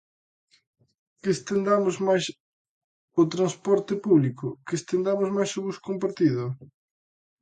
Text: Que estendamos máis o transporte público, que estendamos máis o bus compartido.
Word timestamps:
Que 1.21 1.29
estendamos 1.37 1.95
máis 2.07 2.25
o 3.21 3.23
transporte 3.33 3.93
público, 4.05 4.47
que 4.65 4.75
estendamos 4.79 5.29
máis 5.37 5.51
o 5.57 5.61
bus 5.65 5.77
compartido. 5.87 6.45